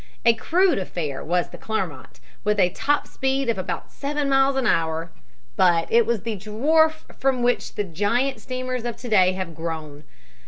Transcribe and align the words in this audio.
A 0.25 0.33
crude 0.33 0.79
affair 0.79 1.23
was 1.23 1.49
the 1.49 1.59
Clermont, 1.59 2.19
with 2.43 2.59
a 2.59 2.71
top 2.71 3.05
speed 3.05 3.49
of 3.49 3.59
about 3.59 3.91
seven 3.91 4.29
miles 4.29 4.55
an 4.55 4.65
hour; 4.65 5.11
but 5.55 5.87
it 5.91 6.07
was 6.07 6.21
the 6.23 6.35
dwarf 6.37 7.03
from 7.19 7.43
which 7.43 7.75
the 7.75 7.83
giant 7.83 8.41
steamers 8.41 8.83
of 8.83 8.97
to 8.97 9.07
day 9.09 9.33
have 9.33 9.53
grown. 9.53 10.03